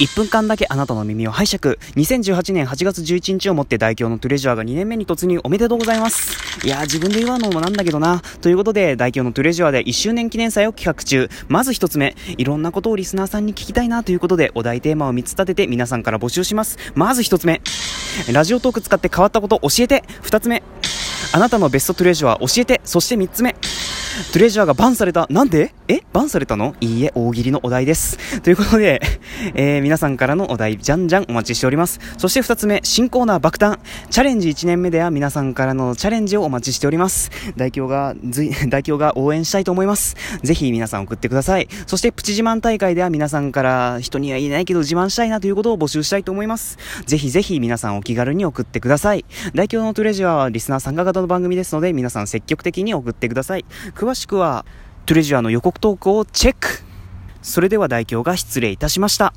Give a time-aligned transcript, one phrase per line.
[0.00, 1.78] 1分間だけあなたの耳を拝借。
[1.94, 6.66] 2018年8月11日をもって代表のトレジュアが2年目に突入おめでとうございます。
[6.66, 8.20] いやー自分で言うのもなんだけどな。
[8.40, 11.30] ということで、代表のトレジュアで1周年記念祭を企画中。
[11.46, 16.76] まず1つ目、いろんなことをリスナーさんに聞きたいなということで、お題テーマを3つ立てて皆さんから募集します。
[16.96, 17.60] まず1つ目、
[18.32, 20.02] ラジオトーク使って変わったこと教えて。
[20.22, 20.64] 2つ目、
[21.32, 22.80] あなたのベストトレジュア教えて。
[22.84, 23.54] そして3つ目、
[24.32, 25.28] トレジャーがバンされた。
[25.30, 25.72] なんで？
[25.86, 26.74] えバンされたの？
[26.80, 28.40] いいえ、大喜利のお題です。
[28.40, 29.02] ということで、
[29.52, 32.00] えー、皆さんからのお題、じゃんじゃんお待ちしております。
[32.16, 33.78] そして二つ目、新コーナー爆誕。
[34.08, 37.30] チャレンジ1年目では皆さんからのチャレンジをお待ちしております。
[37.58, 40.16] 代表が、ずい、 代表が応援したいと思います。
[40.42, 41.68] ぜひ皆さん送ってください。
[41.86, 46.78] そしてプチ自慢大会では皆さんから人には言えないけど自慢したいなということを募集したいと思います。
[47.04, 49.26] ぜひぜひ皆さんお気軽に送ってください。
[49.54, 53.66] 代表のトレジャーはリスナー参加型の番組ですので皆さん積極的に送ってください。
[53.94, 54.64] 詳しくは、
[55.06, 56.68] トレジュアの予告投稿をチェック
[57.42, 59.34] それでは代表が失礼いたしました。